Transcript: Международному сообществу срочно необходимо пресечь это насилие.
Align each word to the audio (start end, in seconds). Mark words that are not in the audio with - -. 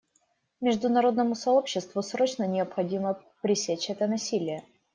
Международному 0.61 1.35
сообществу 1.35 2.01
срочно 2.01 2.47
необходимо 2.47 3.21
пресечь 3.43 3.91
это 3.91 4.07
насилие. 4.07 4.63